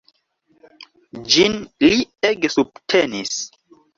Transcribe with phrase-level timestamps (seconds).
[1.33, 2.01] Ĝin li
[2.31, 3.37] ege subtenis.